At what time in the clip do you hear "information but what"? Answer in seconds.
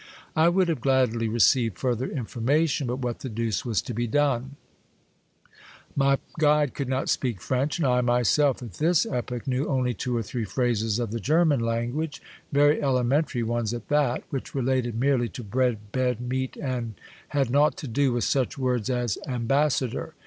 2.07-3.19